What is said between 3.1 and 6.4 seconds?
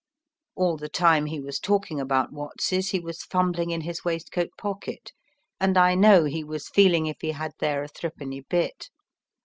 fumbling in his waistcoat pocket, and I know